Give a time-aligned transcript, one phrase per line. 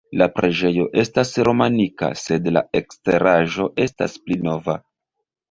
[0.19, 4.81] La preĝejo estas romanika sed la eksteraĵo estas pli nova.